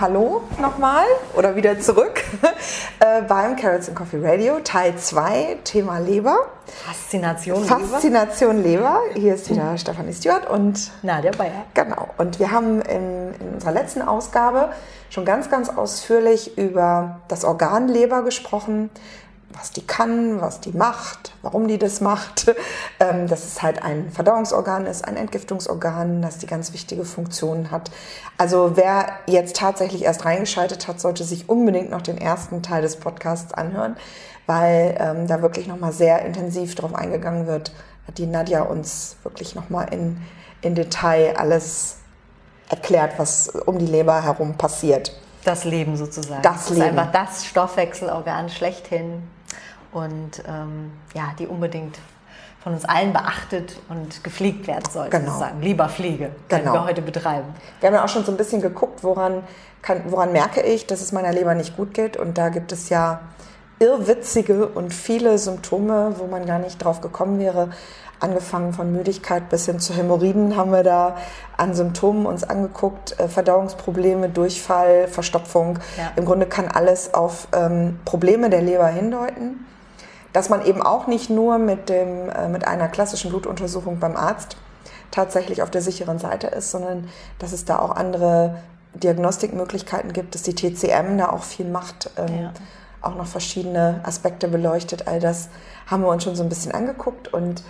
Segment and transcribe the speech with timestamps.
[0.00, 1.04] hallo nochmal
[1.34, 2.22] oder wieder zurück
[3.00, 6.36] äh, beim Carrots and Coffee Radio, Teil 2, Thema Leber.
[6.66, 7.78] Faszination Leber.
[7.78, 9.00] Faszination Leber.
[9.14, 9.78] Hier ist wieder.
[9.78, 11.64] Stefanie Stewart und Nadja Bayer.
[11.74, 12.08] Genau.
[12.18, 14.70] Und wir haben in, in unserer letzten Ausgabe
[15.08, 18.90] schon ganz, ganz ausführlich über das Organ Leber gesprochen,
[19.58, 22.54] was die kann, was die macht, warum die das macht,
[23.00, 27.90] ähm, dass es halt ein Verdauungsorgan ist, ein Entgiftungsorgan, dass die ganz wichtige Funktionen hat.
[28.38, 32.96] Also wer jetzt tatsächlich erst reingeschaltet hat, sollte sich unbedingt noch den ersten Teil des
[32.96, 33.96] Podcasts anhören,
[34.46, 37.72] weil ähm, da wirklich nochmal sehr intensiv drauf eingegangen wird,
[38.06, 40.20] hat die Nadja uns wirklich nochmal in,
[40.60, 41.96] in Detail alles
[42.68, 45.12] erklärt, was um die Leber herum passiert.
[45.44, 46.42] Das Leben sozusagen.
[46.42, 46.82] Das, das Leben.
[46.82, 49.22] ist einfach das Stoffwechselorgan schlechthin
[49.96, 51.98] und ähm, ja, die unbedingt
[52.62, 55.32] von uns allen beachtet und gepflegt werden sollte, genau.
[55.32, 55.62] sozusagen.
[55.62, 56.74] Lieber Pflege, genau.
[56.74, 57.46] wir heute betreiben.
[57.80, 59.42] Wir haben ja auch schon so ein bisschen geguckt, woran,
[59.80, 62.16] kann, woran merke ich, dass es meiner Leber nicht gut geht.
[62.16, 63.20] Und da gibt es ja
[63.78, 67.70] irrwitzige und viele Symptome, wo man gar nicht drauf gekommen wäre.
[68.20, 71.16] Angefangen von Müdigkeit bis hin zu Hämorrhoiden haben wir da
[71.56, 73.18] an Symptomen uns angeguckt.
[73.20, 75.78] Äh, Verdauungsprobleme, Durchfall, Verstopfung.
[75.96, 76.12] Ja.
[76.16, 79.64] Im Grunde kann alles auf ähm, Probleme der Leber hindeuten
[80.36, 84.58] dass man eben auch nicht nur mit, dem, äh, mit einer klassischen Blutuntersuchung beim Arzt
[85.10, 88.58] tatsächlich auf der sicheren Seite ist, sondern dass es da auch andere
[88.92, 92.52] Diagnostikmöglichkeiten gibt, dass die TCM da auch viel macht, ähm, ja.
[93.00, 95.08] auch noch verschiedene Aspekte beleuchtet.
[95.08, 95.48] All das
[95.86, 97.62] haben wir uns schon so ein bisschen angeguckt und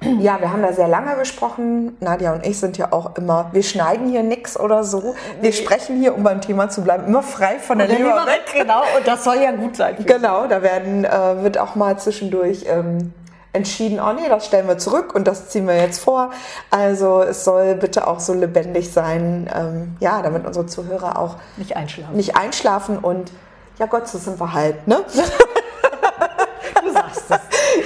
[0.00, 1.96] ja, wir haben da sehr lange gesprochen.
[2.00, 5.14] Nadja und ich sind ja auch immer, wir schneiden hier nichts oder so.
[5.40, 8.42] Wir sprechen hier, um beim Thema zu bleiben, immer frei von der, der Leber, weg.
[8.52, 9.96] Genau, und das soll ja gut sein.
[10.06, 13.12] Genau, da werden, äh, wird auch mal zwischendurch ähm,
[13.52, 16.30] entschieden, oh nee, das stellen wir zurück und das ziehen wir jetzt vor.
[16.70, 21.76] Also es soll bitte auch so lebendig sein, ähm, ja, damit unsere Zuhörer auch nicht
[21.76, 22.14] einschlafen.
[22.14, 23.32] Nicht einschlafen und
[23.78, 25.04] ja Gott, so sind wir halt, ne?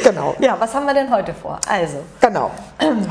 [0.02, 0.34] Genau.
[0.38, 1.58] Ja, was haben wir denn heute vor?
[1.68, 1.98] Also.
[2.20, 2.50] Genau.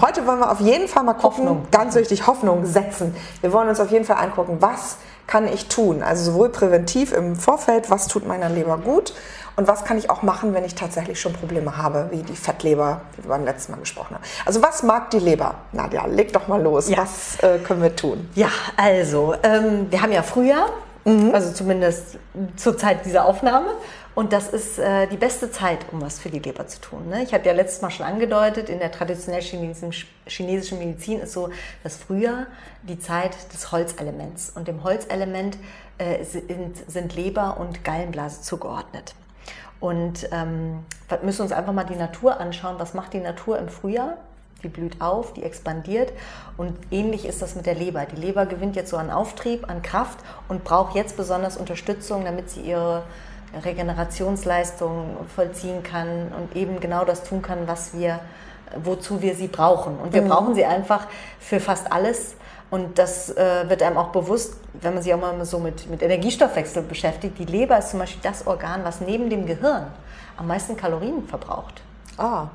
[0.01, 1.67] Heute wollen wir auf jeden Fall mal gucken, Hoffnung.
[1.71, 3.15] ganz wichtig, Hoffnung setzen.
[3.41, 4.97] Wir wollen uns auf jeden Fall angucken, was
[5.27, 6.03] kann ich tun?
[6.03, 9.13] Also sowohl präventiv im Vorfeld, was tut meiner Leber gut
[9.55, 13.01] und was kann ich auch machen, wenn ich tatsächlich schon Probleme habe, wie die Fettleber,
[13.15, 14.23] wie wir beim letzten Mal gesprochen haben.
[14.45, 15.55] Also was mag die Leber?
[15.71, 16.89] Nadja, leg doch mal los.
[16.89, 16.97] Ja.
[16.97, 18.29] Was äh, können wir tun?
[18.35, 20.69] Ja, also ähm, wir haben ja Frühjahr,
[21.05, 21.33] mhm.
[21.33, 22.17] also zumindest
[22.55, 23.69] zur Zeit dieser Aufnahme.
[24.13, 27.07] Und das ist äh, die beste Zeit, um was für die Leber zu tun.
[27.07, 27.23] Ne?
[27.23, 31.49] Ich habe ja letztes Mal schon angedeutet, in der traditionell chinesischen, Medizin ist so
[31.83, 32.47] das Frühjahr
[32.83, 34.51] die Zeit des Holzelements.
[34.53, 35.57] Und dem Holzelement
[35.97, 39.15] äh, sind, sind Leber und Gallenblase zugeordnet.
[39.79, 42.75] Und ähm, wir müssen uns einfach mal die Natur anschauen.
[42.79, 44.17] Was macht die Natur im Frühjahr?
[44.63, 46.13] Die blüht auf, die expandiert
[46.57, 48.05] und ähnlich ist das mit der Leber.
[48.05, 52.49] Die Leber gewinnt jetzt so an Auftrieb, an Kraft und braucht jetzt besonders Unterstützung, damit
[52.49, 53.03] sie ihre
[53.63, 58.19] Regenerationsleistung vollziehen kann und eben genau das tun kann, was wir,
[58.83, 59.97] wozu wir sie brauchen.
[59.97, 60.29] Und wir mhm.
[60.29, 61.07] brauchen sie einfach
[61.39, 62.35] für fast alles.
[62.69, 66.01] Und das äh, wird einem auch bewusst, wenn man sich auch mal so mit, mit
[66.01, 67.37] Energiestoffwechsel beschäftigt.
[67.37, 69.87] Die Leber ist zum Beispiel das Organ, was neben dem Gehirn
[70.37, 71.81] am meisten Kalorien verbraucht.
[72.17, 72.47] Ah.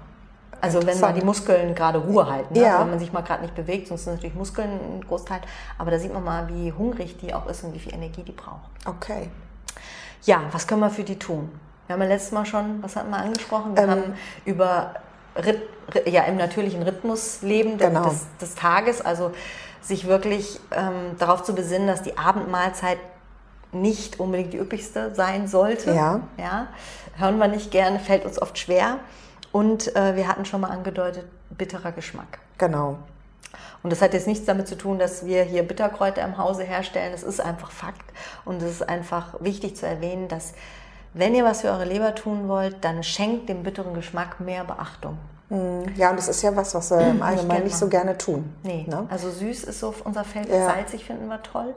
[0.60, 2.60] Also wenn man die Muskeln gerade Ruhe halten, ne?
[2.60, 2.66] ja.
[2.68, 5.40] also wenn man sich mal gerade nicht bewegt, sonst sind natürlich Muskeln ein Großteil,
[5.78, 8.32] aber da sieht man mal, wie hungrig die auch ist und wie viel Energie die
[8.32, 8.70] braucht.
[8.84, 9.28] Okay.
[10.24, 11.50] Ja, was können wir für die tun?
[11.86, 13.76] Wir haben ja letztes Mal schon, was hatten wir angesprochen?
[13.76, 14.14] Wir ähm, haben
[14.44, 14.94] über
[15.36, 15.62] Rit,
[16.06, 18.08] ja, im natürlichen Rhythmus leben genau.
[18.08, 19.32] des, des, Tages, also
[19.82, 22.98] sich wirklich ähm, darauf zu besinnen, dass die Abendmahlzeit
[23.72, 25.92] nicht unbedingt die üppigste sein sollte.
[25.92, 26.20] Ja.
[26.38, 26.68] ja.
[27.16, 28.98] Hören wir nicht gerne, fällt uns oft schwer.
[29.56, 32.40] Und äh, wir hatten schon mal angedeutet, bitterer Geschmack.
[32.58, 32.98] Genau.
[33.82, 37.14] Und das hat jetzt nichts damit zu tun, dass wir hier Bitterkräuter im Hause herstellen.
[37.14, 38.04] Es ist einfach Fakt.
[38.44, 40.52] Und es ist einfach wichtig zu erwähnen, dass
[41.14, 45.16] wenn ihr was für eure Leber tun wollt, dann schenkt dem bitteren Geschmack mehr Beachtung.
[45.48, 48.54] Hm, ja, und das ist ja was, was wir im Allgemeinen nicht, so gerne tun.
[48.62, 49.06] Nee, ne?
[49.08, 50.66] also süß ist so unser Feld, ja.
[50.66, 51.74] salzig finden wir toll.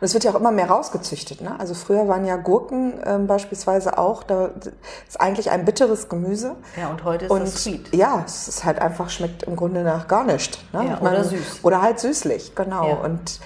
[0.00, 1.40] Und es wird ja auch immer mehr rausgezüchtet.
[1.40, 1.54] Ne?
[1.58, 4.50] Also früher waren ja Gurken ähm, beispielsweise auch, da
[5.06, 6.56] ist eigentlich ein bitteres Gemüse.
[6.76, 7.94] Ja, und heute ist und, es sweet.
[7.94, 10.58] Ja, es ist halt einfach, schmeckt im Grunde nach gar nichts.
[10.72, 10.86] Ne?
[10.88, 11.60] Ja, oder süß.
[11.62, 12.88] Oder halt süßlich, genau.
[12.88, 12.94] Ja.
[12.96, 13.40] Und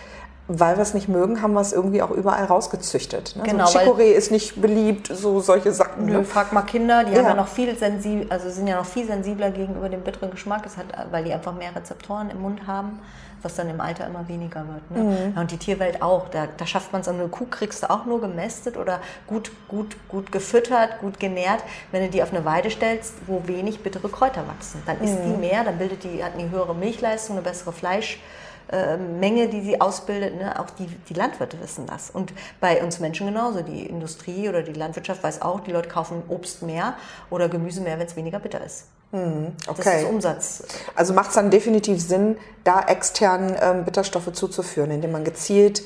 [0.48, 3.36] weil wir es nicht mögen, haben wir es irgendwie auch überall rausgezüchtet.
[3.36, 3.44] Ne?
[3.44, 6.06] Genau, so Chicorée ist nicht beliebt, so solche Sachen.
[6.06, 6.24] Nö, ne?
[6.24, 7.18] frag mal Kinder, die ja.
[7.18, 10.64] haben ja noch viel sensibel, also sind ja noch viel sensibler gegenüber dem bitteren Geschmack,
[10.64, 13.00] das hat, weil die einfach mehr Rezeptoren im Mund haben
[13.42, 14.90] was dann im Alter immer weniger wird.
[14.90, 15.02] Ne?
[15.02, 15.32] Mhm.
[15.34, 16.28] Ja, und die Tierwelt auch.
[16.28, 19.96] Da, da schafft man es, eine Kuh kriegst du auch nur gemästet oder gut, gut,
[20.08, 21.62] gut gefüttert, gut genährt.
[21.90, 25.32] Wenn du die auf eine Weide stellst, wo wenig bittere Kräuter wachsen, dann isst mhm.
[25.32, 28.20] die mehr, dann bildet die, hat eine höhere Milchleistung, eine bessere Fleisch.
[28.70, 30.36] äh, Menge, die sie ausbildet.
[30.36, 30.58] Ne?
[30.58, 32.10] Auch die, die Landwirte wissen das.
[32.10, 33.62] Und bei uns Menschen genauso.
[33.62, 36.94] Die Industrie oder die Landwirtschaft weiß auch, die Leute kaufen Obst mehr
[37.30, 38.86] oder Gemüse mehr, wenn es weniger bitter ist.
[39.12, 39.82] Okay.
[39.84, 40.62] Das ist Umsatz.
[40.94, 45.82] Also macht es dann definitiv Sinn, da extern ähm, Bitterstoffe zuzuführen, indem man gezielt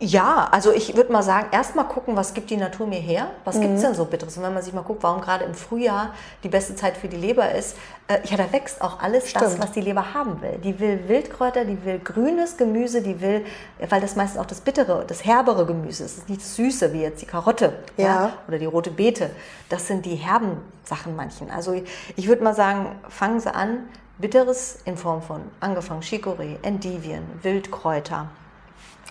[0.00, 3.30] Ja, also ich würde mal sagen, erstmal gucken, was gibt die Natur mir her?
[3.44, 4.36] Was gibt's denn so Bitteres?
[4.36, 6.14] Und wenn man sich mal guckt, warum gerade im Frühjahr
[6.44, 9.60] die beste Zeit für die Leber ist, äh, ja, da wächst auch alles das, Stimmt.
[9.60, 10.58] was die Leber haben will.
[10.62, 13.44] Die will Wildkräuter, die will grünes Gemüse, die will,
[13.88, 16.12] weil das meistens auch das bittere, das herbere Gemüse ist.
[16.12, 18.34] Es ist nicht das süße, wie jetzt die Karotte Ja.
[18.46, 19.30] oder die rote Beete.
[19.68, 21.50] Das sind die herben Sachen manchen.
[21.50, 21.82] Also ich,
[22.14, 28.28] ich würde mal sagen, fangen Sie an, Bitteres in Form von angefangen Chicorée, Endivien, Wildkräuter,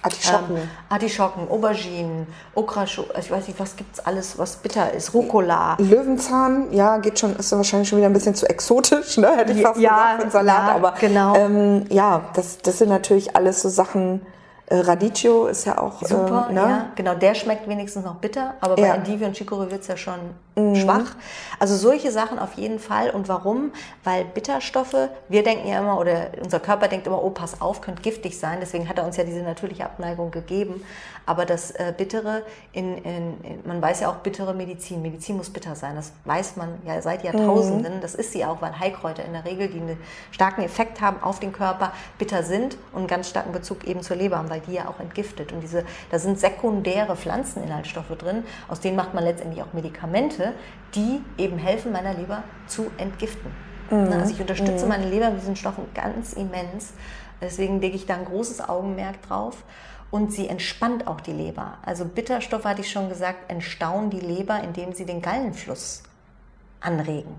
[0.02, 0.58] Artischocken.
[0.58, 5.76] ähm, Artischocken, Auberginen, Okraschow, also ich weiß nicht, was gibt's alles, was bitter ist, Rucola.
[5.80, 9.36] Löwenzahn, ja, geht schon, ist wahrscheinlich schon wieder ein bisschen zu exotisch, ne?
[9.36, 10.68] Hätte ich fast Ja, gesagt, für einen Salat.
[10.70, 11.36] ja, aber genau.
[11.36, 14.22] ähm, ja, das, das sind natürlich alles so Sachen.
[14.70, 16.62] Äh, Radicchio ist ja auch Super, ähm, ne?
[16.62, 18.94] ja, genau, der schmeckt wenigstens noch bitter, aber bei Ja.
[18.94, 19.00] Mhm.
[19.06, 20.20] Endivie und Chicorée wird's ja schon
[20.76, 21.16] schwach.
[21.60, 23.12] Also solche Sachen auf jeden Fall.
[23.12, 23.72] Und warum?
[24.04, 24.96] Weil Bitterstoffe,
[25.30, 28.58] wir denken ja immer, oder unser Körper denkt immer, oh, pass auf, könnte giftig sein.
[28.60, 30.84] Deswegen hat er uns ja diese natürliche Abneigung gegeben.
[31.28, 35.02] Aber das äh, Bittere, in, in, in, man weiß ja auch bittere Medizin.
[35.02, 35.96] Medizin muss bitter sein.
[35.96, 38.02] Das weiß man ja seit Jahrtausenden.
[38.02, 39.98] Das ist sie auch, weil Heilkräuter in der Regel, die einen
[40.32, 44.16] starken Effekt haben auf den Körper, bitter sind und einen ganz starken Bezug eben zur
[44.16, 45.52] Leber haben, weil die ja auch entgiftet.
[45.52, 50.54] Und diese, da sind sekundäre Pflanzeninhaltsstoffe drin, aus denen macht man letztendlich auch Medikamente,
[50.96, 53.52] die eben helfen, meiner Leber zu entgiften.
[54.10, 56.94] Ne, Also ich unterstütze meine Leber mit diesen Stoffen ganz immens.
[57.42, 59.64] Deswegen lege ich da ein großes Augenmerk drauf.
[60.10, 61.80] Und sie entspannt auch die Leber.
[61.86, 66.04] Also Bitterstoffe, hatte ich schon gesagt, entstauen die Leber, indem sie den Gallenfluss
[66.80, 67.36] anregen.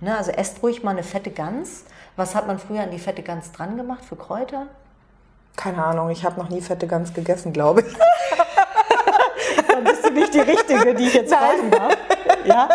[0.00, 1.84] Ne, also esst ruhig mal eine fette Gans.
[2.14, 4.66] Was hat man früher an die fette Gans dran gemacht für Kräuter?
[5.56, 7.92] Keine Ahnung, ich habe noch nie fette Gans gegessen, glaube ich.
[9.68, 11.96] Dann bist du nicht die Richtige, die ich jetzt fragen darf.
[12.44, 12.68] Ja?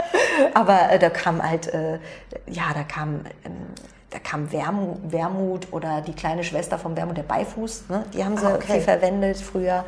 [0.54, 2.00] Aber äh, da kam halt, äh,
[2.48, 3.68] ja, da kam, ähm,
[4.12, 7.86] da kam Wermut, Wermut oder die kleine Schwester vom Wermut, der Beifuß.
[7.90, 8.06] Ne?
[8.14, 8.74] Die haben sie Ah, okay.
[8.74, 9.84] viel verwendet früher.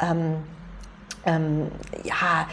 [0.00, 0.36] Ähm,
[1.24, 1.70] ähm,
[2.04, 2.46] ja,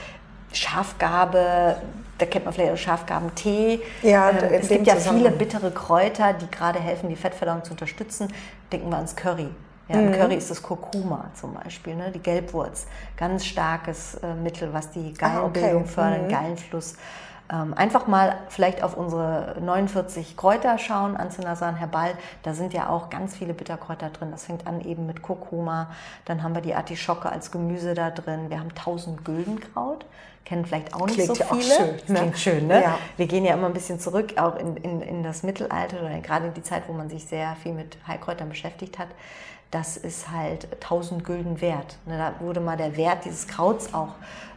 [0.52, 1.78] Schafgabe,
[2.18, 3.82] da kennt man vielleicht auch Schafgabentee.
[4.02, 8.32] Ja, ähm, es gibt ja viele bittere Kräuter, die gerade helfen, die Fettverdauung zu unterstützen.
[8.72, 9.50] Denken wir ans Curry.
[9.90, 10.08] Ja, Mhm.
[10.08, 12.12] Im Curry ist das Kurkuma zum Beispiel, ne?
[12.12, 12.88] die Gelbwurz.
[13.18, 15.88] Ganz starkes äh, Mittel, was die Gallenbildung Ah, okay.
[15.88, 16.30] fördert, Mhm.
[16.30, 16.96] Gallenfluss.
[17.52, 22.14] Ähm, einfach mal vielleicht auf unsere 49 Kräuter schauen, Anzinasan Herbal.
[22.42, 24.32] Da sind ja auch ganz viele Bitterkräuter drin.
[24.32, 25.92] Das fängt an eben mit Kurkuma.
[26.24, 28.50] Dann haben wir die Artischocke als Gemüse da drin.
[28.50, 30.06] Wir haben 1000 Güldenkraut.
[30.46, 31.62] Kennen vielleicht auch nicht Klingt so viele.
[31.64, 32.16] schön, Das ne?
[32.20, 32.82] Klingt schön, ne?
[32.84, 32.98] Ja.
[33.18, 36.48] Wir gehen ja immer ein bisschen zurück, auch in, in, in das Mittelalter oder gerade
[36.48, 39.08] in die Zeit, wo man sich sehr viel mit Heilkräutern beschäftigt hat.
[39.74, 41.98] Das ist halt 1000 Gülden wert.
[42.06, 44.10] Ne, Da wurde mal der Wert dieses Krauts auch,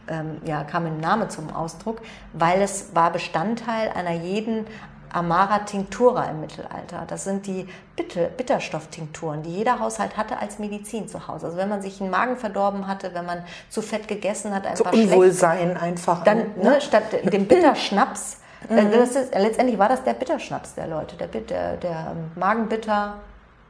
[0.07, 2.01] ähm, ja, kam im Name zum Ausdruck,
[2.33, 4.67] weil es war Bestandteil einer jeden
[5.11, 7.05] Amara Tinctura im Mittelalter.
[7.07, 11.47] Das sind die Bitter Bitterstofftinkturen, die jeder Haushalt hatte als Medizin zu Hause.
[11.47, 14.83] Also wenn man sich einen Magen verdorben hatte, wenn man zu fett gegessen hat, So
[14.83, 16.23] einfach schlecht Unwohlsein einfach.
[16.25, 16.63] dann ne?
[16.63, 18.37] ne, statt dem Bitterschnaps,
[18.69, 22.31] äh, das ist, letztendlich war das der Bitterschnaps der Leute, der, der, der ähm,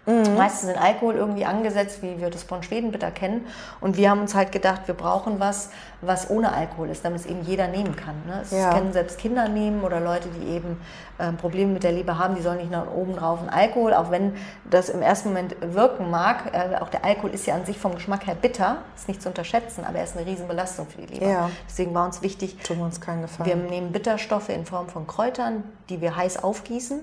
[0.08, 0.38] Magenbitter.
[0.38, 3.46] Meistens in Alkohol irgendwie angesetzt, wie wir das von Schwedenbitter kennen.
[3.82, 5.70] Und wir haben uns halt gedacht, wir brauchen was,
[6.02, 8.16] was ohne Alkohol ist, damit es eben jeder nehmen kann.
[8.26, 8.40] Ne?
[8.42, 8.72] Es Ja.
[8.74, 10.80] können selbst Kinder nehmen oder Leute, die eben
[11.20, 14.12] ähm, Probleme mit der Leber haben, die sollen nicht noch oben drauf einen Alkohol, auch
[14.12, 14.34] wenn
[14.70, 16.54] das im ersten Moment wirken mag.
[16.54, 19.30] Äh, auch der Alkohol ist ja an sich vom Geschmack her bitter, ist nicht zu
[19.30, 21.28] unterschätzen, aber er ist eine Riesenbelastung für die Leber.
[21.28, 21.50] Ja.
[21.68, 23.50] Deswegen war uns wichtig, Tun wir uns keinen Gefallen.
[23.50, 27.00] wir nehmen Bitterstoffe in Form von Kräutern, die wir heiß aufgießen,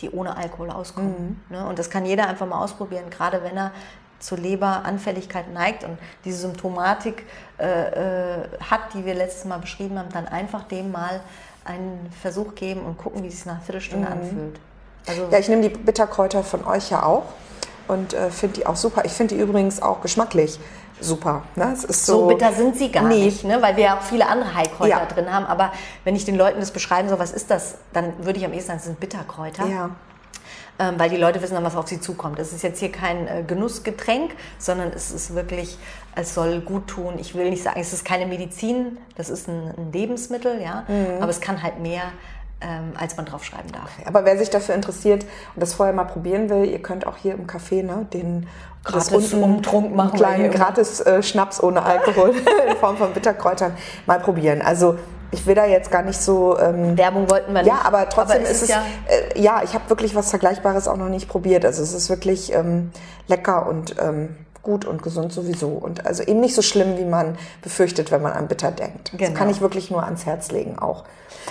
[0.00, 1.38] die ohne Alkohol auskommen.
[1.48, 1.56] Mhm.
[1.56, 1.66] Ne?
[1.66, 3.72] Und das kann jeder einfach mal ausprobieren, gerade wenn er
[4.18, 7.24] zur Leberanfälligkeit neigt und diese Symptomatik
[7.58, 11.20] äh, äh, hat, die wir letztes Mal beschrieben haben, dann einfach dem mal
[11.64, 14.58] einen Versuch geben und gucken, wie es sich nach einer Viertelstunde anfühlt.
[15.06, 15.30] Also Mhm.
[15.30, 17.24] Ja, ich nehme die Bitterkräuter von euch ja auch
[17.88, 19.04] und äh, finde die auch super.
[19.04, 20.58] Ich finde die übrigens auch geschmacklich
[21.00, 21.42] super.
[21.56, 21.70] Ne?
[21.74, 23.26] Es ist so, so, bitter sind sie gar Nee.
[23.26, 23.60] nicht, ne?
[23.60, 25.04] weil wir ja auch viele andere Heilkräuter Ja.
[25.04, 25.44] drin haben.
[25.44, 25.72] Aber
[26.04, 28.68] wenn ich den Leuten das beschreiben soll, was ist das, dann würde ich am ehesten
[28.68, 29.66] sagen, es sind Bitterkräuter.
[29.66, 29.90] Ja.
[30.78, 32.38] ähm, weil die Leute wissen dann, was auf sie zukommt.
[32.38, 35.78] Es ist jetzt hier kein äh, Genussgetränk, sondern es ist wirklich,
[36.14, 37.14] es soll gut tun.
[37.18, 41.22] Ich will nicht sagen, es ist keine Medizin, das ist ein, ein Lebensmittel, ja, Mhm.
[41.22, 42.02] aber es kann halt mehr,
[42.60, 43.90] ähm, als man draufschreiben darf.
[44.06, 47.34] Aber wer sich dafür interessiert und das vorher mal probieren will, ihr könnt auch hier
[47.34, 48.46] im Café ne, den
[48.84, 52.30] Gratis unten Umtrunk machen kleinen gratis äh, Schnaps ohne Alkohol
[52.70, 53.72] in Form von Bitterkräutern
[54.06, 54.62] mal probieren.
[54.62, 54.96] Also
[55.32, 56.58] ich will da jetzt gar nicht so.
[56.58, 57.68] Ähm, Werbung wollten wir nicht.
[57.68, 58.68] Ja, aber trotzdem aber ist es.
[58.68, 61.64] Ja, äh, ja ich habe wirklich was Vergleichbares auch noch nicht probiert.
[61.64, 62.92] Also es ist wirklich ähm,
[63.26, 64.36] lecker und ähm,
[64.66, 65.68] gut und gesund sowieso.
[65.68, 69.12] Und also eben nicht so schlimm, wie man befürchtet, wenn man an Bitter denkt.
[69.12, 69.24] Genau.
[69.24, 71.04] Das kann ich wirklich nur ans Herz legen auch.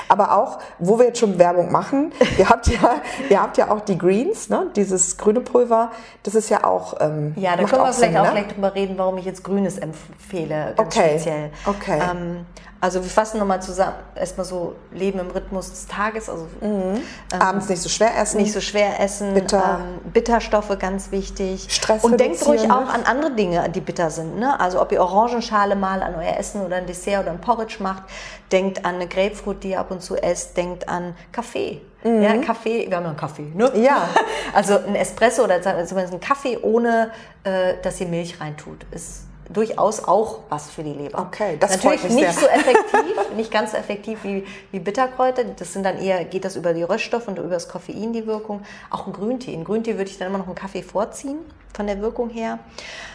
[0.09, 2.95] Aber auch, wo wir jetzt schon Werbung machen, ihr habt ja,
[3.29, 4.67] ihr habt ja auch die Greens, ne?
[4.75, 5.91] dieses grüne Pulver,
[6.23, 6.95] das ist ja auch.
[6.99, 8.31] Ähm, ja, da können wir vielleicht Sinn, auch ne?
[8.31, 11.11] gleich drüber reden, warum ich jetzt Grünes empfehle, ganz okay.
[11.11, 11.51] speziell.
[11.65, 12.01] Okay.
[12.11, 12.45] Ähm,
[12.85, 16.29] also wir fassen nochmal zusammen, erstmal so Leben im Rhythmus des Tages.
[16.29, 17.01] Also, mhm.
[17.33, 18.37] ähm, Abends nicht so schwer essen.
[18.37, 19.33] Nicht so schwer essen.
[19.33, 19.79] Bitter.
[19.81, 21.65] Ähm, Bitterstoffe ganz wichtig.
[21.69, 24.37] Stress Und denkt ruhig auch an andere Dinge, die bitter sind.
[24.37, 24.59] Ne?
[24.59, 28.03] Also ob ihr Orangenschale mal an euer Essen oder ein Dessert oder ein Porridge macht.
[28.51, 30.55] Denkt an eine Grapefruit, die ihr ab und zu esst.
[30.55, 31.81] Denkt an Kaffee.
[32.03, 32.21] Mhm.
[32.21, 33.71] Ja, Kaffee, wir haben ja einen Kaffee, ne?
[33.75, 34.07] Ja.
[34.53, 37.09] Also ein Espresso oder zumindest ein Kaffee, ohne
[37.43, 41.19] äh, dass ihr Milch reintut, ist durchaus auch was für die Leber.
[41.19, 42.41] Okay, das Natürlich freut mich nicht sehr.
[42.41, 45.43] so effektiv, nicht ganz so effektiv wie, wie Bitterkräuter.
[45.43, 48.61] Das sind dann eher, geht das über die Röststoffe und über das Koffein die Wirkung.
[48.89, 49.53] Auch ein Grüntee.
[49.53, 51.37] In Grüntee würde ich dann immer noch einen Kaffee vorziehen,
[51.73, 52.59] von der Wirkung her.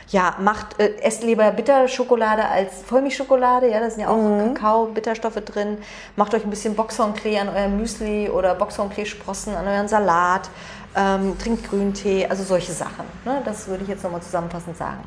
[0.09, 3.69] Ja, macht, äh, esst lieber Bitterschokolade als Vollmilchschokolade.
[3.71, 4.55] Ja, da sind ja auch mhm.
[4.55, 5.79] Kakao, Bitterstoffe drin.
[6.17, 10.51] Macht euch ein bisschen Boxhornklee an eurem Müsli oder Boxhornklee-Sprossen an euren Salat.
[10.97, 13.05] Ähm, trinkt Grüntee, also solche Sachen.
[13.25, 13.41] Ne?
[13.45, 15.05] Das würde ich jetzt nochmal zusammenfassend sagen.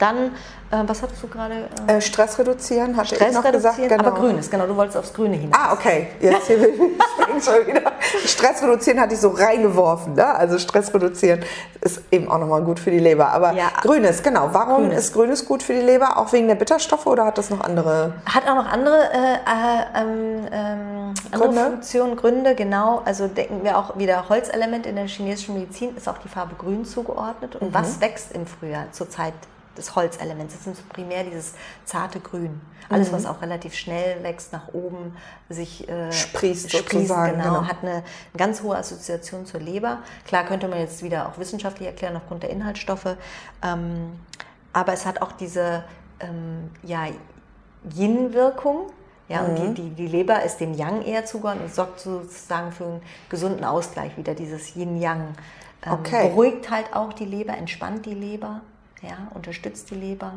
[0.00, 0.32] Dann,
[0.70, 1.68] äh, was hattest du gerade?
[1.86, 3.88] Äh, äh, Stress reduzieren, hatte Stress ich noch reduzieren, gesagt.
[3.88, 4.08] Genau.
[4.08, 5.60] Aber grünes, genau, du wolltest aufs Grüne hinaus.
[5.60, 6.08] Ah, okay.
[6.20, 7.92] Jetzt hier schon wieder.
[8.24, 10.14] Stress reduzieren hatte ich so reingeworfen.
[10.14, 10.26] Ne?
[10.26, 11.44] Also Stress reduzieren
[11.80, 13.28] ist eben auch nochmal gut für die Leber.
[13.28, 13.68] Aber ja.
[13.82, 14.50] Grünes, genau.
[14.52, 15.06] Warum grünes.
[15.06, 16.18] ist Grünes gut für die Leber?
[16.18, 18.14] Auch wegen der Bitterstoffe oder hat das noch andere?
[18.26, 21.60] Hat auch noch andere, äh, äh ähm, ähm, andere Gründe?
[21.62, 23.02] Funktionen, Gründe, genau.
[23.04, 26.84] Also denken wir auch wieder Holzelement in der chinesischen Medizin ist auch die Farbe Grün
[26.84, 27.56] zugeordnet.
[27.56, 27.74] Und mhm.
[27.74, 29.34] was wächst im Frühjahr zurzeit
[29.76, 30.54] des Holzelements.
[30.54, 32.60] Das ist primär dieses zarte Grün.
[32.88, 33.16] Alles, mhm.
[33.16, 35.16] was auch relativ schnell wächst, nach oben
[35.48, 38.02] sich äh, sprießt, sprießt genau, genau, hat eine, eine,
[38.36, 39.98] ganz hohe Assoziation zur Leber.
[40.26, 43.16] Klar könnte man jetzt wieder auch wissenschaftlich erklären aufgrund der Inhaltsstoffe,
[43.62, 44.18] ähm,
[44.72, 45.84] aber es hat auch diese
[46.18, 47.06] ähm, ja,
[47.94, 48.90] Yin-Wirkung.
[49.28, 49.48] Ja, mhm.
[49.48, 53.02] und die, die, die Leber ist dem Yang eher zugeordnet und sorgt sozusagen für einen
[53.28, 55.34] gesunden Ausgleich, wieder dieses Yin-Yang.
[55.86, 56.28] Ähm, okay.
[56.28, 58.62] Beruhigt halt auch die Leber, entspannt die Leber
[59.02, 60.34] ja, unterstützt die Leber.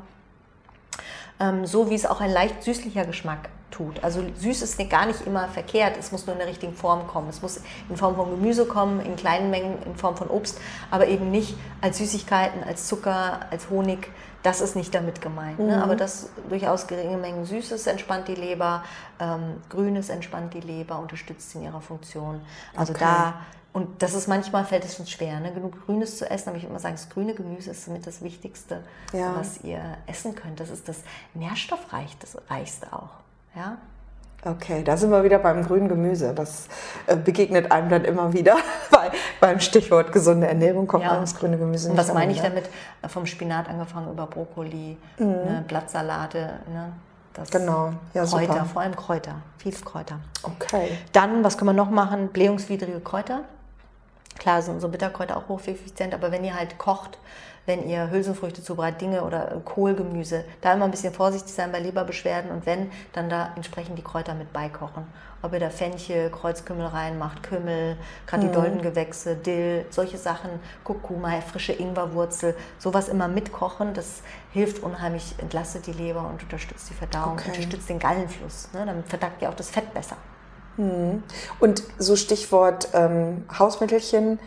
[1.40, 4.04] Ähm, so wie es auch ein leicht süßlicher Geschmack tut.
[4.04, 7.30] Also süß ist gar nicht immer verkehrt, es muss nur in der richtigen Form kommen.
[7.30, 10.60] Es muss in Form von Gemüse kommen, in kleinen Mengen, in Form von Obst,
[10.92, 14.12] aber eben nicht als Süßigkeiten, als Zucker, als Honig.
[14.44, 15.58] Das ist nicht damit gemeint.
[15.58, 15.66] Ne?
[15.66, 15.72] Mhm.
[15.72, 15.84] Ne?
[15.84, 18.84] Aber das durchaus geringe Mengen Süßes entspannt die Leber,
[19.20, 22.42] ähm, Grünes entspannt die Leber, unterstützt sie in ihrer Funktion.
[22.76, 23.04] Also okay.
[23.04, 23.34] da
[23.74, 25.52] und das ist manchmal fällt es uns schwer, ne?
[25.52, 26.50] genug Grünes zu essen.
[26.50, 29.34] Aber ich würde immer sagen, das grüne Gemüse ist somit das Wichtigste, ja.
[29.36, 30.60] was ihr essen könnt.
[30.60, 30.98] Das ist das
[31.34, 33.10] nährstoffreichste auch.
[33.56, 33.78] Ja?
[34.46, 36.34] Okay, da sind wir wieder beim grünen Gemüse.
[36.36, 36.68] Das
[37.08, 38.58] äh, begegnet einem dann immer wieder.
[38.92, 41.20] Bei, beim Stichwort gesunde Ernährung kommt ja.
[41.20, 42.70] das grüne Gemüse Und was meine ich damit?
[43.08, 45.26] Vom Spinat angefangen über Brokkoli, mhm.
[45.26, 46.94] ne, Blattsalate, ne?
[47.34, 48.66] Das genau, ja, Kräuter, super.
[48.66, 50.20] vor allem Kräuter, viele Kräuter.
[50.44, 51.00] Okay.
[51.14, 52.28] Dann, was können wir noch machen?
[52.28, 53.46] Blähungswidrige Kräuter.
[54.40, 57.18] Klar sind so Bitterkräuter auch hocheffizient, aber wenn ihr halt kocht,
[57.66, 62.52] wenn ihr Hülsenfrüchte zubereitet, Dinge oder Kohlgemüse, da immer ein bisschen vorsichtig sein bei Leberbeschwerden
[62.52, 65.06] und wenn, dann da entsprechend die Kräuter mit beikochen.
[65.42, 67.98] Ob ihr da Fenchel, Kreuzkümmel reinmacht, Kümmel,
[68.28, 68.48] gerade mhm.
[68.48, 70.50] die Doldengewächse, Dill, solche Sachen,
[70.84, 76.94] Kurkuma, frische Ingwerwurzel, sowas immer mitkochen, das hilft unheimlich, entlastet die Leber und unterstützt die
[76.94, 77.50] Verdauung, okay.
[77.50, 78.70] unterstützt den Gallenfluss.
[78.74, 78.86] Ne?
[78.86, 80.18] Dann verdackt ihr auch das Fett besser.
[80.78, 81.24] Mhm.
[81.60, 84.40] Und so Stichwort ähm, Hausmittelchen,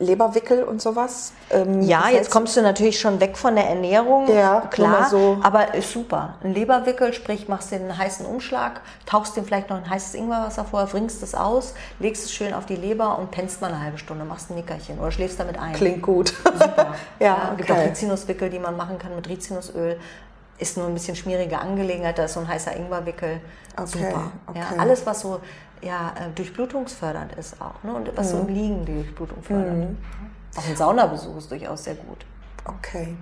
[0.00, 1.32] Leberwickel und sowas.
[1.50, 5.38] Ähm, ja, jetzt kommst du natürlich schon weg von der Ernährung, ja, klar, so.
[5.42, 6.36] aber ist super.
[6.42, 10.92] Ein Leberwickel, sprich, machst den heißen Umschlag, tauchst den vielleicht noch ein heißes Ingwerwasser vor,
[10.92, 14.24] wringst es aus, legst es schön auf die Leber und pennst mal eine halbe Stunde,
[14.24, 15.72] machst ein Nickerchen oder schläfst damit ein.
[15.72, 16.28] Klingt gut.
[16.44, 16.94] Super.
[17.18, 17.56] ja, ja, okay.
[17.56, 19.98] gibt auch Rizinuswickel, die man machen kann mit Rizinusöl.
[20.58, 23.40] Ist nur ein bisschen schwierige Angelegenheit, da ist so ein heißer Ingwerwickel.
[23.76, 24.32] Okay, super.
[24.46, 24.58] Okay.
[24.58, 25.40] Ja, alles, was so
[25.82, 27.82] ja, äh, durchblutungsfördernd ist auch.
[27.84, 27.94] Ne?
[27.94, 28.36] Und was mhm.
[28.36, 29.74] so im Liegen die Durchblutung fördert.
[29.74, 29.98] Mhm.
[30.56, 32.24] Auch ein Saunabesuch ist durchaus sehr gut.
[32.64, 33.16] Okay.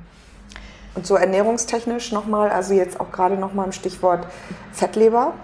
[0.94, 4.26] Und so ernährungstechnisch nochmal, also jetzt auch gerade nochmal im Stichwort
[4.72, 5.34] Fettleber.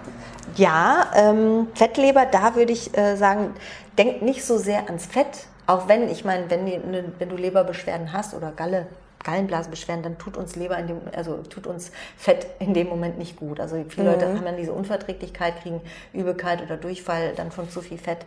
[0.55, 3.53] Ja, ähm, Fettleber, da würde ich äh, sagen,
[3.97, 5.47] denk nicht so sehr ans Fett.
[5.67, 8.87] Auch wenn, ich meine, wenn, ne, wenn du Leberbeschwerden hast oder Galle,
[9.23, 13.37] Gallenblasenbeschwerden, dann tut uns Leber in dem, also tut uns Fett in dem Moment nicht
[13.37, 13.59] gut.
[13.59, 14.13] Also viele mhm.
[14.13, 15.81] Leute haben dann diese Unverträglichkeit, kriegen
[16.13, 18.25] Übelkeit oder Durchfall dann von zu viel Fett.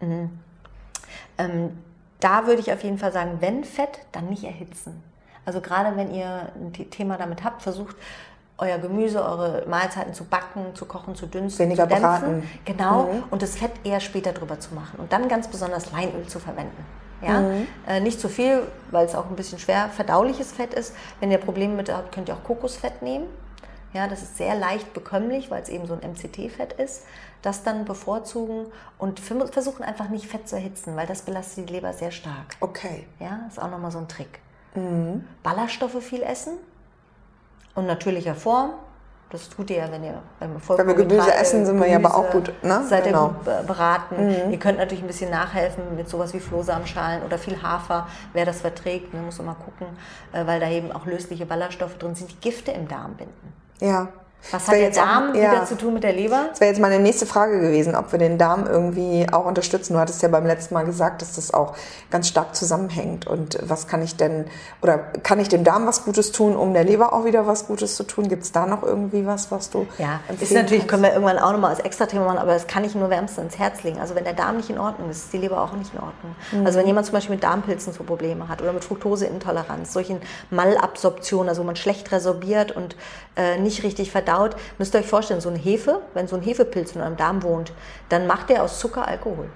[0.00, 0.30] Mhm.
[1.38, 1.78] Ähm,
[2.20, 5.02] da würde ich auf jeden Fall sagen, wenn Fett, dann nicht erhitzen.
[5.44, 7.96] Also gerade wenn ihr ein Thema damit habt, versucht
[8.58, 12.02] euer Gemüse, eure Mahlzeiten zu backen, zu kochen, zu dünsten, Weniger zu dämpfen.
[12.02, 12.50] braten.
[12.64, 13.04] Genau.
[13.04, 13.22] Mhm.
[13.30, 14.98] Und das Fett eher später drüber zu machen.
[14.98, 16.84] Und dann ganz besonders Leinöl zu verwenden.
[17.22, 17.40] Ja?
[17.40, 17.66] Mhm.
[17.86, 20.94] Äh, nicht zu viel, weil es auch ein bisschen schwer verdauliches Fett ist.
[21.20, 23.26] Wenn ihr Probleme mit habt, könnt ihr auch Kokosfett nehmen.
[23.92, 27.04] Ja, das ist sehr leicht bekömmlich, weil es eben so ein MCT-Fett ist.
[27.40, 28.66] Das dann bevorzugen
[28.98, 32.56] und versuchen einfach nicht Fett zu erhitzen, weil das belastet die Leber sehr stark.
[32.60, 33.06] Okay.
[33.18, 34.40] Ja, ist auch nochmal so ein Trick.
[34.74, 35.24] Mhm.
[35.42, 36.54] Ballaststoffe viel essen
[37.74, 38.72] und natürlicher Form.
[39.30, 41.98] Das tut ihr ja, wenn ihr wenn wir Wenn wir Gemüse essen, sind wir ja
[41.98, 42.82] aber auch gut, ne?
[42.88, 43.26] Seid Genau.
[43.26, 44.50] ihr gut be- beraten.
[44.50, 48.62] Ihr könnt natürlich ein bisschen nachhelfen mit sowas wie Flohsamenschalen oder viel Hafer, wer das
[48.62, 49.12] verträgt.
[49.12, 49.86] Man muss immer gucken,
[50.32, 53.52] äh, weil da eben auch lösliche Ballaststoffe drin sind, die Gifte im Darm binden.
[53.80, 54.08] Ja.
[54.40, 55.52] Was Das hat der jetzt auch- Darm ja.
[55.52, 56.46] wieder zu tun mit der Leber?
[56.50, 59.92] Das wäre jetzt meine nächste Frage gewesen, ob wir den Darm irgendwie auch unterstützen.
[59.94, 61.74] Du hattest ja beim letzten Mal gesagt, dass das auch
[62.10, 63.26] ganz stark zusammenhängt.
[63.26, 64.46] Und was kann ich denn,
[64.80, 67.96] oder kann ich dem Darm was Gutes tun, um der Leber auch wieder was Gutes
[67.96, 68.28] zu tun?
[68.28, 70.88] Gibt es da noch irgendwie was, was du Ja, ist natürlich, kannst?
[70.88, 73.58] können wir irgendwann auch nochmal als Extra-Thema machen, aber das kann ich nur wärmstens ins
[73.58, 73.98] Herz legen.
[74.00, 76.34] Also wenn der Darm nicht in Ordnung ist, ist die Leber auch nicht in Ordnung.
[76.52, 76.64] Mhm.
[76.64, 81.48] Also wenn jemand zum Beispiel mit Darmpilzen so Probleme hat oder mit Fructoseintoleranz, solchen Malabsorption,
[81.48, 82.96] also wo man schlecht resorbiert und
[83.36, 86.94] äh, nicht richtig verdaut, müsst ihr euch vorstellen, so eine Hefe, wenn so ein Hefepilz
[86.94, 87.72] in eurem Darm wohnt,
[88.08, 89.48] dann macht der aus Zucker Alkohol.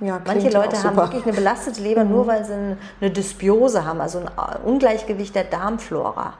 [0.00, 2.52] Ja, Manche Leute haben wirklich eine belastete Leber nur, weil sie
[3.00, 4.28] eine Dysbiose haben, also ein
[4.62, 6.34] Ungleichgewicht der Darmflora.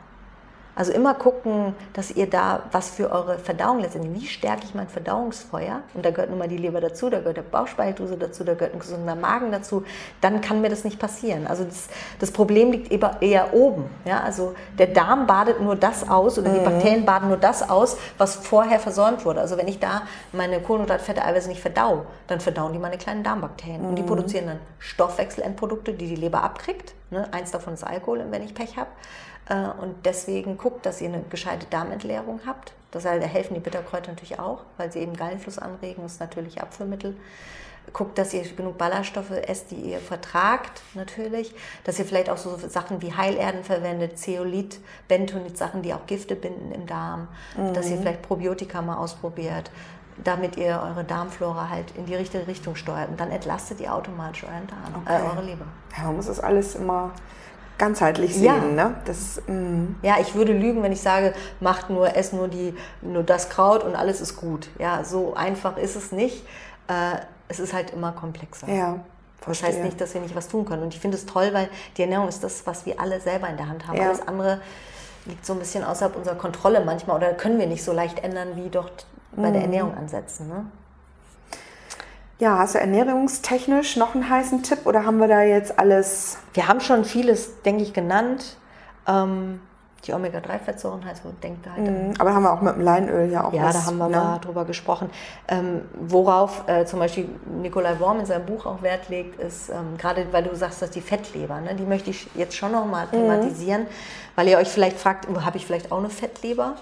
[0.77, 4.89] Also immer gucken, dass ihr da was für eure Verdauung letztendlich, wie stärke ich mein
[4.89, 5.81] Verdauungsfeuer?
[5.95, 8.75] Und da gehört nun mal die Leber dazu, da gehört der Bauchspeicheldrüse dazu, da gehört
[8.75, 9.85] ein gesunder Magen dazu.
[10.21, 11.47] Dann kann mir das nicht passieren.
[11.47, 11.89] Also das,
[12.21, 13.89] das Problem liegt eher- oben.
[14.05, 14.21] Ja?
[14.21, 18.35] Also der Darm badet nur das aus oder die Bakterien baden nur das aus, was
[18.37, 19.41] vorher versäumt wurde.
[19.41, 20.03] Also wenn ich da
[20.33, 23.83] meine Kohlenhydrat, Fette, Eiweiße nicht verdau, dann verdauen die meine kleinen Darmbakterien.
[23.83, 26.93] Und die produzieren dann Stoffwechselendprodukte, die die Leber abkriegt.
[27.11, 27.27] Ne?
[27.33, 28.91] Eins davon ist Alkohol, wenn ich Pech habe.
[29.49, 32.73] Äh, Und deswegen guckt, dass ihr eine gescheite Darmentleerung habt.
[32.91, 36.21] Das heißt, da helfen die Bitterkräuter natürlich auch, weil sie eben Gallenfluss anregen, das ist
[36.21, 37.17] natürlich Abführmittel.
[37.93, 41.55] Guckt, dass ihr genug Ballaststoffe esst, die ihr vertragt, natürlich.
[41.85, 46.35] Dass ihr vielleicht auch so Sachen wie Heilerden verwendet, Zeolit, Bentonit, Sachen, die auch Gifte
[46.35, 47.29] binden im Darm.
[47.75, 49.71] Dass ihr vielleicht Probiotika mal ausprobiert,
[50.25, 53.09] damit ihr eure Darmflora halt in die richtige Richtung steuert.
[53.09, 55.31] Und dann entlastet ihr automatisch euren Darm, äh, Okay.
[55.37, 55.67] eure Leber.
[55.97, 57.13] Ja, man muss das alles immer
[57.79, 58.55] ganzheitlich Ja.
[58.61, 58.75] sehen.
[58.75, 58.95] Ne?
[59.05, 63.23] Das, mm, Ja, ich würde lügen, wenn ich sage, macht nur, ess nur, die, nur
[63.23, 64.69] das Kraut und alles ist gut.
[64.79, 66.45] Ja, so einfach ist es nicht.
[66.89, 67.17] Äh,
[67.49, 68.69] es ist halt immer komplexer.
[68.69, 68.95] ja,
[69.39, 69.69] das verstehe.
[69.69, 70.83] heißt nicht, dass wir nicht was tun können.
[70.83, 73.57] Und ich finde es toll, weil die Ernährung ist das, was wir alle selber in
[73.57, 73.97] der Hand haben.
[73.97, 74.09] Ja.
[74.09, 74.61] Alles andere
[75.27, 78.51] liegt so ein bisschen außerhalb unserer Kontrolle manchmal oder können wir nicht so leicht ändern,
[78.55, 78.91] wie doch
[79.33, 79.53] bei Mhm.
[79.53, 80.49] der Ernährung ansetzen.
[80.49, 80.67] Ne?
[82.39, 86.39] Ja, hast du ernährungstechnisch noch einen heißen Tipp oder haben wir da jetzt alles?
[86.53, 88.59] Wir haben schon vieles, denke ich, genannt.
[89.09, 89.61] Ähm,
[90.07, 93.45] die Omega-3-Fettsäuren heißt, wo denkt halt Mm, Aber haben wir auch mit dem Leinöl ja
[93.45, 93.75] auch Ja, was.
[93.75, 94.17] da haben wir ne?
[94.17, 95.11] mal drüber gesprochen.
[95.49, 97.29] Ähm, worauf äh, zum Beispiel
[97.61, 100.91] Nikolai Worm in seinem Buch auch Wert legt, ist, ähm, gerade weil du sagst, dass
[100.91, 103.87] die Fettleber, ne, die möchte ich jetzt schon nochmal thematisieren,
[104.37, 106.77] weil ihr euch vielleicht fragt, oh, habe ich vielleicht auch eine Fettleber?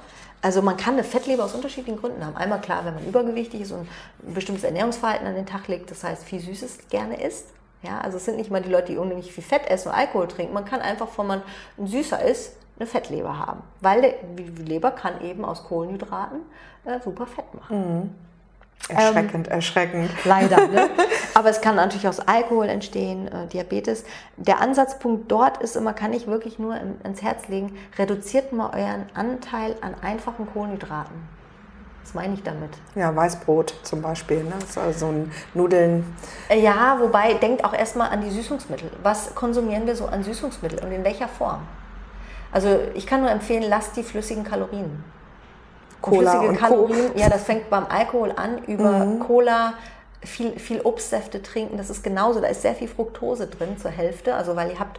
[0.45, 2.37] Also man kann eine Fettleber aus unterschiedlichen Gründen haben.
[2.37, 3.89] Einmal klar, wenn man übergewichtig ist und
[4.27, 7.47] ein bestimmtes Ernährungsverhalten an den Tag legt, das heißt viel Süßes gerne isst.
[7.83, 10.29] Ja, also es sind nicht mal die Leute, die unheimlich viel Fett essen und Alkohol
[10.29, 10.53] trinken.
[10.53, 11.43] Man kann einfach, wenn man
[11.79, 13.63] ein Süßer ist, eine Fettleber haben.
[13.81, 16.41] Weil die Leber kann eben aus Kohlenhydraten
[16.85, 18.15] äh, super Fett machen.
[18.89, 20.11] Erschreckend, erschreckend.
[20.25, 20.67] Leider.
[20.69, 20.91] Ne?
[21.35, 24.05] Aber es kann natürlich aus Alkohol entstehen, äh, Diabetes.
[24.37, 28.71] Der Ansatzpunkt dort ist immer, kann ich wirklich nur im, ins Herz legen, reduziert mal
[28.75, 31.15] euren Anteil an einfachen Kohlenhydraten.
[32.03, 32.71] Was meine ich damit?
[32.95, 34.45] Ja, Weißbrot zum Beispiel.
[34.45, 34.53] Ne?
[34.59, 36.05] Ist also so ein Nudeln.
[36.51, 38.91] Äh, Ja, wobei, denkt auch erstmal an die Süßungsmittel.
[39.03, 41.63] Was konsumieren wir so an Süßungsmittel und in welcher Form?
[42.53, 45.03] Also ich kann nur empfehlen, lasst die flüssigen Kalorien.
[46.05, 47.21] Cola flüssige und Kalorien, Coke.
[47.21, 49.75] ja, das fängt beim Alkohol an, über Cola,
[50.23, 54.35] viel, viel Obstsäfte trinken, das ist genauso, da ist sehr viel Fructose drin zur Hälfte,
[54.35, 54.99] also weil ihr habt,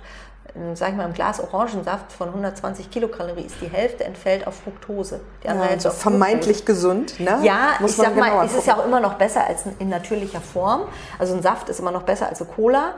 [0.56, 4.56] ähm, sag ich mal, im Glas Orangensaft von 120 Kilokalorien ist die Hälfte entfällt auf
[4.64, 5.20] Fructose.
[5.44, 6.20] Die andere Ja, Hälfte also auf Fructose.
[6.20, 7.20] vermeintlich gesund.
[7.20, 7.40] Ne?
[7.44, 9.90] Ja, Muss ich man sag mal, es ist ja auch immer noch besser als in
[9.90, 10.84] natürlicher Form.
[11.18, 12.94] Also ein Saft ist immer noch besser als eine Cola,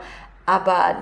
[0.46, 0.96] aber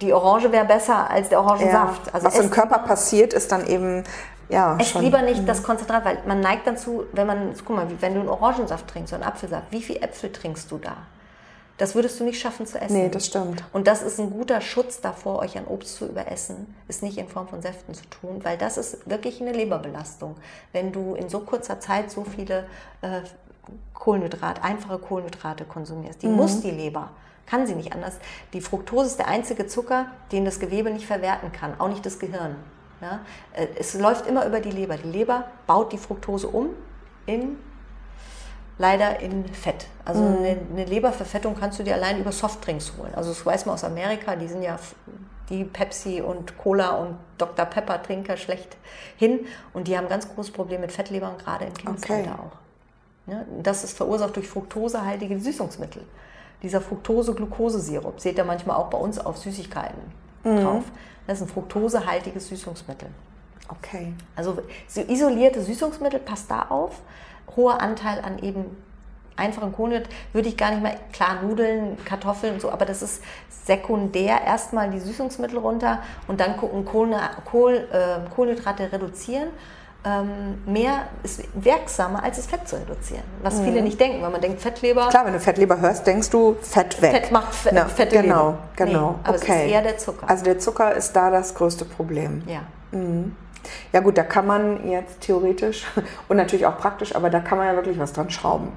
[0.00, 1.44] die Orange wäre besser als der Ja.
[1.44, 2.14] Orangensaft.
[2.14, 4.04] Also Was im Körper passiert, ist dann eben
[4.50, 5.02] ja Esst schon.
[5.02, 8.28] lieber nicht das Konzentrat, weil man neigt dazu, wenn man, guck mal, wenn du einen
[8.28, 10.96] Orangensaft trinkst oder einen Apfelsaft, wie viel Äpfel trinkst du da?
[11.80, 12.92] Das würdest du nicht schaffen zu essen.
[12.92, 13.64] Nee, das stimmt.
[13.72, 17.26] Und das ist ein guter Schutz davor, euch an Obst zu überessen, ist nicht in
[17.26, 20.36] Form von Säften zu tun, weil das ist wirklich eine Leberbelastung.
[20.72, 22.66] Wenn du in so kurzer Zeit so viele
[23.00, 23.22] äh,
[23.94, 27.12] Kohlenhydrat, einfache Kohlenhydrate konsumierst, die muss die Leber.
[27.46, 28.14] Kann sie nicht anders.
[28.52, 32.18] Die Fructose ist der einzige Zucker, den das Gewebe nicht verwerten kann, auch nicht das
[32.18, 32.56] Gehirn.
[33.00, 33.20] Ja?
[33.52, 34.96] Äh, es läuft immer über die Leber.
[34.96, 36.70] Die Leber baut die Fructose um
[37.26, 37.58] in
[38.78, 39.86] leider in Fett.
[40.04, 40.38] Also mhm.
[40.38, 43.14] eine, eine, Leberverfettung kannst du dir allein über Softdrinks holen.
[43.14, 44.78] Also das weiß man aus Amerika, die sind ja
[45.50, 47.66] die Pepsi und Cola und Dr.
[47.66, 48.76] Pepper Trinker schlecht
[49.16, 49.40] hin
[49.74, 52.40] und die haben ganz großes Problem mit Fettlebern, gerade im Kindesalter okay.
[52.40, 53.30] auch.
[53.30, 56.04] Ja, das ist verursacht durch fruktosehaltige Süßungsmittel.
[56.62, 60.00] Dieser Fructose-Glucose-Sirup seht ihr manchmal auch bei uns auf Süßigkeiten
[60.44, 60.62] mhm.
[60.62, 60.84] drauf.
[61.26, 63.08] Das ist ein fruktosehaltiges Süßungsmittel.
[63.68, 64.14] Okay.
[64.34, 67.00] Also so isolierte Süßungsmittel, passt da auf.
[67.56, 68.64] Hoher Anteil an eben
[69.36, 73.22] einfachen Kohlenhydraten würde ich gar nicht mehr, klar, Nudeln, Kartoffeln und so, aber das ist
[73.64, 74.42] sekundär.
[74.44, 79.48] Erstmal die Süßungsmittel runter und dann gucken, äh, Kohlenhydrate reduzieren
[80.66, 83.24] mehr ist wirksamer, als das Fett zu reduzieren.
[83.42, 83.64] Was mhm.
[83.64, 85.08] viele nicht denken, weil man denkt, Fettleber.
[85.08, 87.10] Klar, wenn du Fettleber hörst, denkst du Fett weg.
[87.10, 88.58] Fett macht Fe Na, fette Genau, Leber.
[88.76, 89.10] genau.
[89.10, 89.52] Nee, aber okay.
[89.52, 90.30] es ist eher der Zucker.
[90.30, 92.42] Also der Zucker ist da das größte Problem.
[92.46, 92.60] Ja.
[92.92, 93.36] Mhm.
[93.92, 95.86] Ja gut, da kann man jetzt theoretisch
[96.28, 98.68] und natürlich auch praktisch, aber da kann man ja wirklich was dran schrauben.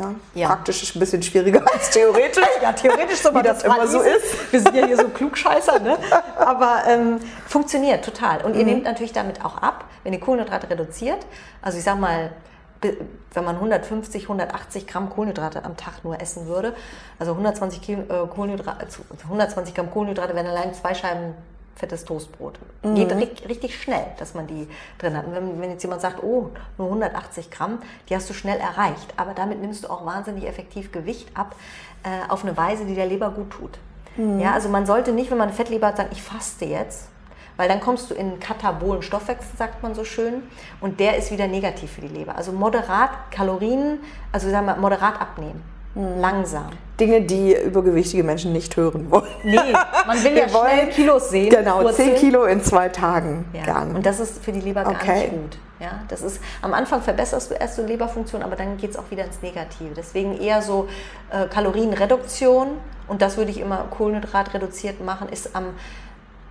[0.00, 0.14] Ja?
[0.34, 0.48] ja.
[0.48, 2.44] Praktisch ist ein bisschen schwieriger als theoretisch.
[2.62, 4.52] ja, theoretisch so, wie das immer so ist.
[4.52, 5.98] Wir sind ja hier so Klugscheißer, ne?
[6.38, 8.42] Aber ähm, funktioniert total.
[8.44, 8.70] Und ihr mhm.
[8.70, 11.26] nehmt natürlich damit auch ab, wenn ihr Kohlenhydrate reduziert.
[11.60, 12.30] Also ich sag mal,
[12.80, 16.74] wenn man 150, 180 Gramm Kohlenhydrate am Tag nur essen würde,
[17.18, 18.86] also 120, Kilo, äh, Kohlenhydrate,
[19.24, 21.34] 120 Gramm Kohlenhydrate wären allein zwei Scheiben
[21.76, 22.58] fettes Toastbrot.
[22.82, 22.94] Mhm.
[22.94, 25.26] Geht richtig, richtig schnell, dass man die drin hat.
[25.26, 27.78] Und wenn, wenn, jetzt jemand sagt, oh, nur 180 Gramm,
[28.08, 29.14] die hast du schnell erreicht.
[29.16, 31.54] Aber damit nimmst du auch wahnsinnig effektiv Gewicht ab,
[32.02, 33.78] äh, auf eine Weise, die der Leber gut tut.
[34.16, 34.40] Mhm.
[34.40, 37.08] Ja, also man sollte nicht, wenn man eine Fettleber hat, sagen, ich faste jetzt,
[37.56, 40.42] weil dann kommst du in einen katabolen Stoffwechsel, sagt man so schön,
[40.80, 42.36] und der ist wieder negativ für die Leber.
[42.36, 44.00] Also moderat Kalorien,
[44.32, 45.62] also sagen wir moderat abnehmen.
[45.94, 46.70] Langsam.
[47.00, 49.26] Dinge, die übergewichtige Menschen nicht hören wollen.
[49.42, 49.56] Nee,
[50.06, 51.50] man will ja schnell Kilos sehen.
[51.50, 52.10] Genau, Wurzeln.
[52.10, 53.46] 10 Kilo in zwei Tagen.
[53.52, 53.64] Ja.
[53.64, 53.96] Gern.
[53.96, 55.18] Und das ist für die Leber gar okay.
[55.18, 55.58] nicht gut.
[55.80, 59.10] Ja, das ist, am Anfang verbesserst du erst so Leberfunktion, aber dann geht es auch
[59.10, 59.94] wieder ins Negative.
[59.96, 60.88] Deswegen eher so
[61.30, 62.68] äh, Kalorienreduktion
[63.08, 65.74] und das würde ich immer Kohlenhydrat reduziert machen, ist am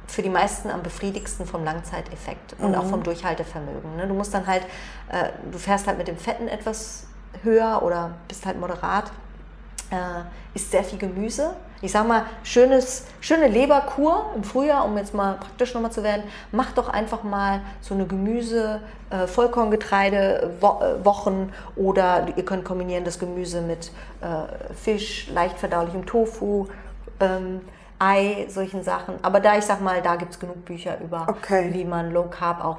[0.07, 2.75] für die meisten am befriedigsten vom Langzeiteffekt und mhm.
[2.75, 3.95] auch vom Durchhaltevermögen.
[3.95, 4.07] Ne?
[4.07, 4.63] Du musst dann halt,
[5.09, 7.05] äh, du fährst halt mit dem Fetten etwas
[7.43, 9.11] höher oder bist halt moderat
[9.91, 10.21] äh,
[10.53, 11.51] ist sehr viel Gemüse.
[11.81, 16.23] Ich sage mal, schönes, schöne Leberkur im Frühjahr, um jetzt mal praktisch nochmal zu werden.
[16.51, 22.65] Macht doch einfach mal so eine Gemüse, äh, Vollkorngetreide Wo äh, Wochen oder ihr könnt
[22.65, 26.67] kombinieren das Gemüse mit äh, Fisch, leicht verdaulichem Tofu.
[27.19, 27.61] Ähm,
[28.01, 29.15] Ei, solchen Sachen.
[29.23, 31.69] Aber da, ich sag mal, da gibt es genug Bücher über, okay.
[31.73, 32.77] wie man Low Carb auch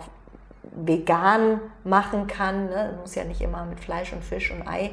[0.62, 2.70] vegan machen kann.
[2.70, 2.94] Ne?
[3.00, 4.92] Muss ja nicht immer mit Fleisch und Fisch und Ei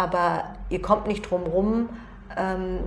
[0.00, 1.90] aber ihr kommt nicht drum rum,
[2.34, 2.78] ähm,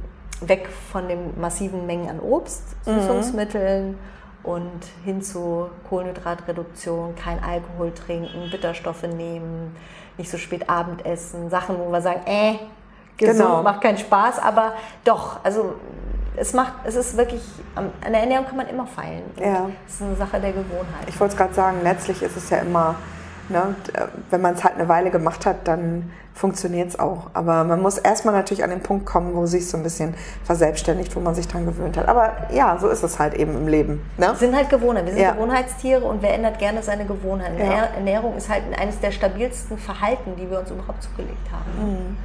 [0.41, 3.01] weg von den massiven Mengen an Obst, mhm.
[3.01, 3.97] Süßungsmitteln mhm.
[4.43, 9.75] und hin zu Kohlenhydratreduktion, kein Alkohol trinken, Bitterstoffe nehmen,
[10.17, 12.55] nicht so spät Abendessen, Sachen, wo wir sagen, äh,
[13.15, 13.61] gesund, genau.
[13.61, 14.73] macht keinen Spaß, aber
[15.03, 15.75] doch, also
[16.35, 17.43] es macht, es ist wirklich,
[17.75, 19.21] an der Ernährung kann man immer feilen.
[19.39, 19.69] Ja.
[19.87, 21.07] Es ist eine Sache der Gewohnheit.
[21.07, 22.95] Ich wollte es gerade sagen, letztlich ist es ja immer
[23.49, 23.75] Ne?
[24.29, 27.29] Wenn man es halt eine Weile gemacht hat, dann funktioniert es auch.
[27.33, 31.15] Aber man muss erstmal natürlich an den Punkt kommen, wo sich so ein bisschen verselbstständigt,
[31.15, 32.07] wo man sich dran gewöhnt hat.
[32.07, 34.01] Aber ja, so ist es halt eben im Leben.
[34.17, 34.27] Ne?
[34.27, 35.31] Wir sind halt Gewohner, wir sind ja.
[35.31, 37.59] Gewohnheitstiere und wer ändert gerne seine Gewohnheiten.
[37.59, 37.85] Ja.
[37.95, 41.91] Ernährung ist halt eines der stabilsten Verhalten, die wir uns überhaupt zugelegt haben.
[41.91, 42.17] Mhm.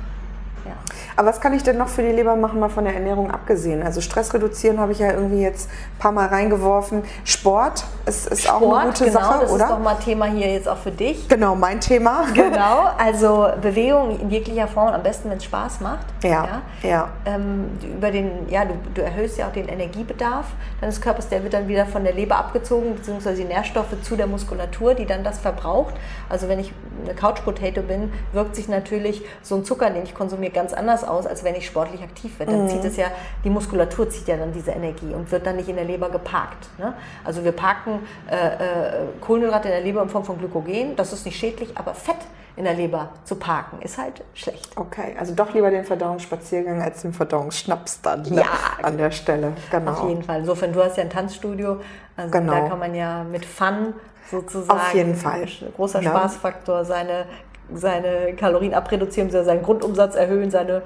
[0.65, 0.73] Ja.
[1.17, 3.83] Aber was kann ich denn noch für die Leber machen, mal von der Ernährung abgesehen?
[3.83, 7.03] Also Stress reduzieren habe ich ja irgendwie jetzt ein paar Mal reingeworfen.
[7.25, 9.65] Sport ist, ist Sport, auch eine gute genau, Sache, das oder?
[9.65, 11.29] ist doch mal Thema hier jetzt auch für dich.
[11.29, 12.25] Genau, mein Thema.
[12.35, 16.07] Genau, also Bewegung in jeglicher Form, am besten, wenn es Spaß macht.
[16.23, 16.89] Ja, ja.
[16.89, 17.09] ja.
[17.25, 20.47] Ähm, über den, ja du, du, erhöhst ja auch den Energiebedarf
[20.81, 24.27] deines Körpers, der wird dann wieder von der Leber abgezogen, beziehungsweise die Nährstoffe zu der
[24.27, 25.95] Muskulatur, die dann das verbraucht.
[26.29, 26.73] Also wenn ich
[27.05, 31.05] eine Couch Potato bin, wirkt sich natürlich so ein Zucker, den ich konsumiere, ganz anders
[31.05, 32.53] aus, als wenn ich sportlich aktiv werde.
[32.53, 32.69] Dann mhm.
[32.69, 33.07] zieht es ja,
[33.45, 36.69] die Muskulatur zieht ja dann diese Energie und wird dann nicht in der Leber geparkt.
[36.79, 36.95] Ne?
[37.25, 41.25] Also wir parken äh, äh, Kohlenhydrate in der Leber in Form von Glykogen, das ist
[41.27, 42.17] nicht schädlich, aber Fett
[42.59, 44.77] in der Leber zu parken ist halt schlecht.
[44.77, 48.41] Okay, also doch lieber den Verdauungsspaziergang als den Verdauungsschnaps dann ne?
[48.41, 49.53] ja, an der Stelle.
[49.71, 49.93] Genau.
[49.93, 50.41] Auf jeden Fall.
[50.41, 51.79] Insofern, du hast ja ein Tanzstudio,
[52.17, 52.53] also genau.
[52.53, 53.95] da kann man ja mit Fun
[54.29, 54.79] sozusagen.
[54.79, 55.47] Auf jeden Fall.
[55.77, 56.11] Großer ja.
[56.11, 57.27] Spaßfaktor, seine
[57.75, 60.83] seine Kalorien abreduzieren, seinen Grundumsatz erhöhen, seine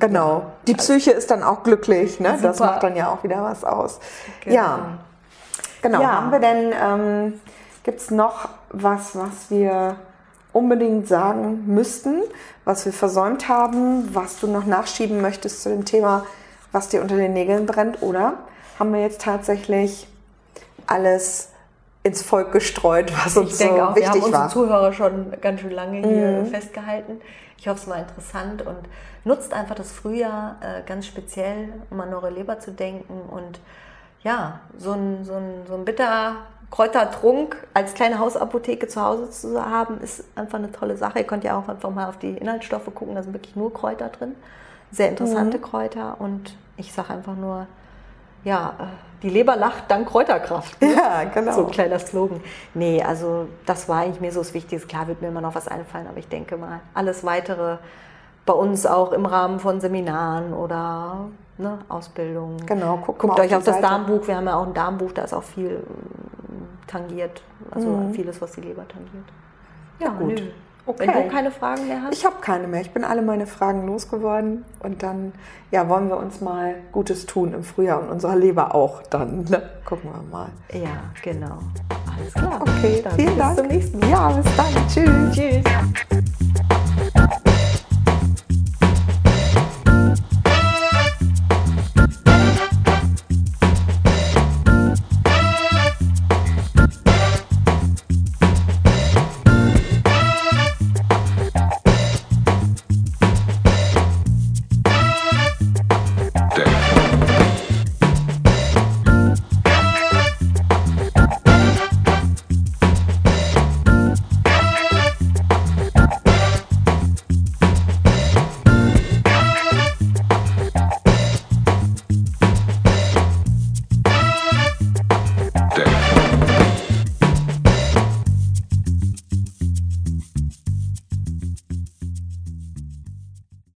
[0.00, 0.46] Genau.
[0.66, 2.36] Die Psyche ist dann auch glücklich, ne?
[2.42, 4.00] Das macht dann ja auch wieder was aus.
[4.42, 4.56] Genau.
[4.56, 4.98] Ja.
[5.80, 6.02] Genau.
[6.02, 6.12] Ja.
[6.12, 7.40] Haben wir denn, ähm,
[7.84, 9.94] gibt es noch was, was wir
[10.52, 12.22] unbedingt sagen müssten,
[12.64, 16.24] was wir versäumt haben, was du noch nachschieben möchtest zu dem Thema,
[16.72, 18.02] was dir unter den Nägeln brennt?
[18.02, 18.34] Oder
[18.78, 20.08] haben wir jetzt tatsächlich
[20.86, 21.50] alles
[22.06, 24.48] ins Volk gestreut, was uns ich denke so auch, wichtig wir haben unsere war.
[24.48, 26.46] Zuhörer schon ganz schön lange hier mhm.
[26.46, 27.20] festgehalten.
[27.58, 28.78] Ich hoffe, es war interessant und
[29.24, 33.60] nutzt einfach das Frühjahr äh, ganz speziell, um an eure Leber zu denken und
[34.22, 36.36] ja, so ein, so ein, so ein bitter
[36.70, 41.20] Kräutertrunk als kleine Hausapotheke zu Hause zu haben, ist einfach eine tolle Sache.
[41.20, 44.08] Ihr könnt ja auch einfach mal auf die Inhaltsstoffe gucken, da sind wirklich nur Kräuter
[44.08, 44.34] drin.
[44.92, 45.62] Sehr interessante mhm.
[45.62, 47.66] Kräuter und ich sage einfach nur,
[48.46, 48.74] ja,
[49.22, 50.80] die Leber lacht dank Kräuterkraft.
[50.80, 50.94] Ne?
[50.94, 51.52] Ja, genau.
[51.52, 52.40] So ein kleiner Slogan.
[52.74, 54.86] Nee, also das war eigentlich mir so das Wichtigste.
[54.86, 57.78] Klar wird mir immer noch was einfallen, aber ich denke mal, alles weitere
[58.44, 61.26] bei uns auch im Rahmen von Seminaren oder
[61.58, 62.58] ne, Ausbildung.
[62.66, 63.88] Genau, guckt, guckt euch auf, auf das Seite.
[63.88, 64.28] Darmbuch.
[64.28, 67.42] Wir haben ja auch ein Darmbuch, da ist auch viel mm, tangiert.
[67.72, 68.14] Also mhm.
[68.14, 69.24] vieles, was die Leber tangiert.
[69.98, 70.38] Ja, gut.
[70.38, 70.50] Nö.
[70.86, 71.08] Okay.
[71.08, 72.14] Wenn du keine Fragen mehr hast?
[72.16, 72.80] Ich habe keine mehr.
[72.80, 74.64] Ich bin alle meine Fragen losgeworden.
[74.80, 75.32] Und dann
[75.72, 79.44] ja, wollen wir uns mal Gutes tun im Frühjahr und unserer Leber auch dann.
[79.44, 79.62] Ne?
[79.84, 80.48] Gucken wir mal.
[80.72, 81.58] Ja, genau.
[82.16, 82.60] Alles klar.
[82.60, 83.56] Okay, dann vielen bis Dank.
[83.56, 84.10] Bis zum nächsten Mal.
[84.10, 84.88] Ja, bis dann.
[84.88, 85.34] Tschüss.
[85.34, 86.05] Tschüss.